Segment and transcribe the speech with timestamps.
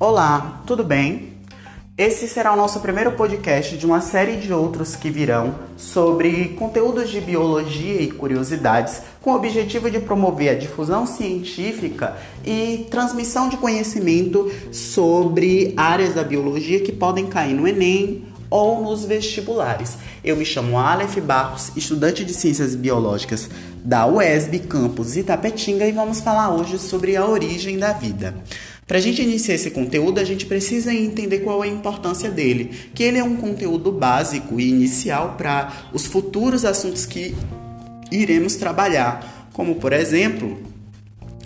[0.00, 1.32] Olá, tudo bem?
[1.96, 7.10] Esse será o nosso primeiro podcast de uma série de outros que virão sobre conteúdos
[7.10, 13.56] de biologia e curiosidades, com o objetivo de promover a difusão científica e transmissão de
[13.56, 19.96] conhecimento sobre áreas da biologia que podem cair no Enem ou nos vestibulares.
[20.22, 23.50] Eu me chamo Aleph Barros, estudante de Ciências Biológicas
[23.84, 28.32] da UESB, campus Itapetinga, e vamos falar hoje sobre a origem da vida.
[28.88, 32.70] Para a gente iniciar esse conteúdo, a gente precisa entender qual é a importância dele,
[32.94, 37.34] que ele é um conteúdo básico e inicial para os futuros assuntos que
[38.10, 40.58] iremos trabalhar, como por exemplo,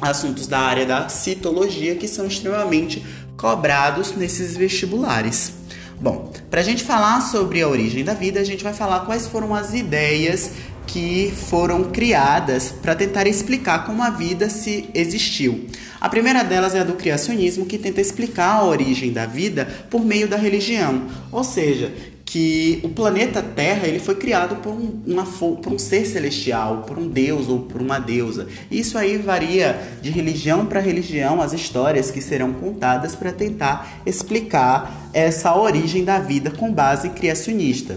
[0.00, 3.04] assuntos da área da citologia que são extremamente
[3.36, 5.52] cobrados nesses vestibulares.
[6.00, 9.26] Bom, para a gente falar sobre a origem da vida, a gente vai falar quais
[9.26, 10.52] foram as ideias
[10.86, 15.66] que foram criadas para tentar explicar como a vida se existiu.
[16.00, 20.04] A primeira delas é a do criacionismo, que tenta explicar a origem da vida por
[20.04, 21.92] meio da religião, ou seja,
[22.26, 26.98] que o planeta Terra ele foi criado por um, uma, por um ser celestial, por
[26.98, 28.48] um deus ou por uma deusa.
[28.68, 35.08] Isso aí varia de religião para religião, as histórias que serão contadas para tentar explicar
[35.14, 37.96] essa origem da vida com base criacionista.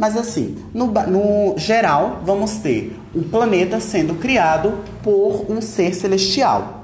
[0.00, 6.79] Mas assim, no, no geral, vamos ter um planeta sendo criado por um ser celestial.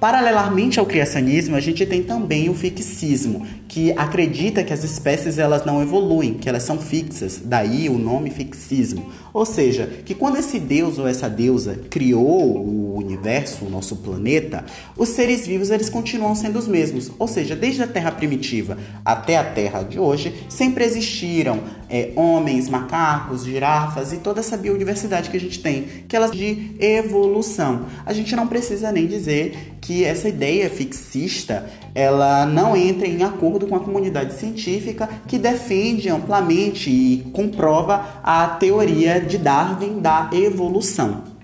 [0.00, 5.64] Paralelamente ao criacionismo, a gente tem também o fixismo, que acredita que as espécies elas
[5.64, 9.10] não evoluem, que elas são fixas, daí o nome fixismo.
[9.32, 14.64] Ou seja, que quando esse deus ou essa deusa criou o universo, o nosso planeta,
[14.96, 17.10] os seres vivos eles continuam sendo os mesmos.
[17.18, 22.68] Ou seja, desde a Terra primitiva até a Terra de hoje, sempre existiram é, homens,
[22.68, 27.86] macacos, girafas e toda essa biodiversidade que a gente tem, que elas de evolução.
[28.06, 33.66] A gente não precisa nem dizer que essa ideia fixista ela não entra em acordo
[33.66, 41.37] com a comunidade científica que defende amplamente e comprova a teoria de Darwin da evolução.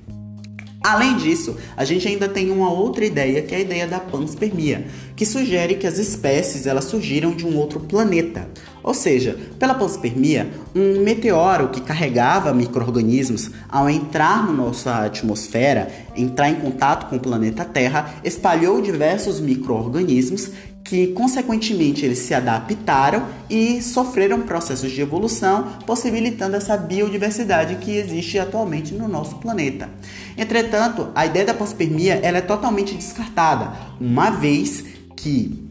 [0.84, 4.86] Além disso, a gente ainda tem uma outra ideia, que é a ideia da panspermia,
[5.16, 8.46] que sugere que as espécies elas surgiram de um outro planeta.
[8.82, 16.50] Ou seja, pela panspermia, um meteoro que carregava micro-organismos, ao entrar na nossa atmosfera, entrar
[16.50, 20.50] em contato com o planeta Terra, espalhou diversos micro-organismos
[20.94, 28.38] que consequentemente eles se adaptaram e sofreram processos de evolução, possibilitando essa biodiversidade que existe
[28.38, 29.90] atualmente no nosso planeta.
[30.38, 34.84] Entretanto, a ideia da panspermia ela é totalmente descartada, uma vez
[35.16, 35.63] que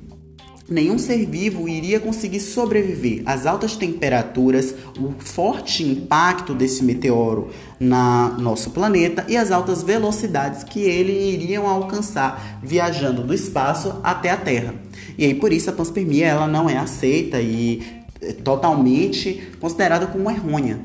[0.69, 8.29] nenhum ser vivo iria conseguir sobreviver às altas temperaturas, o forte impacto desse meteoro na
[8.39, 14.37] nosso planeta e as altas velocidades que ele iriam alcançar viajando do espaço até a
[14.37, 14.73] Terra.
[15.17, 20.31] E aí por isso a panspermia ela não é aceita e é totalmente considerada como
[20.31, 20.79] errônea.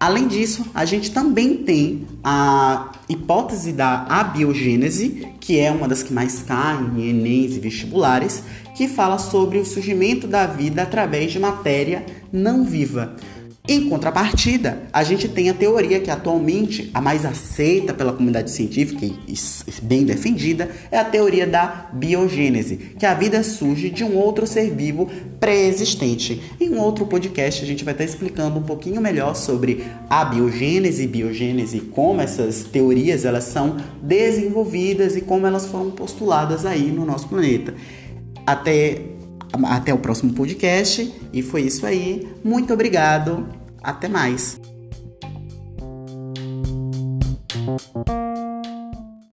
[0.00, 6.12] Além disso, a gente também tem a hipótese da abiogênese, que é uma das que
[6.12, 8.44] mais caem em Enems e vestibulares,
[8.76, 13.16] que fala sobre o surgimento da vida através de matéria não viva.
[13.70, 19.04] Em contrapartida, a gente tem a teoria que atualmente a mais aceita pela comunidade científica
[19.04, 19.34] e
[19.82, 24.74] bem defendida é a teoria da biogênese, que a vida surge de um outro ser
[24.74, 26.40] vivo pré-existente.
[26.58, 31.06] Em um outro podcast a gente vai estar explicando um pouquinho melhor sobre a biogênese,
[31.06, 37.28] biogênese, como essas teorias elas são desenvolvidas e como elas foram postuladas aí no nosso
[37.28, 37.74] planeta.
[38.46, 39.17] Até
[39.64, 42.28] até o próximo podcast e foi isso aí.
[42.44, 43.48] Muito obrigado.
[43.82, 44.60] Até mais.